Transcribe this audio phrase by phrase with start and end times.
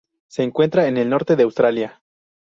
[0.29, 2.01] Se encuentra en el norte de Australia.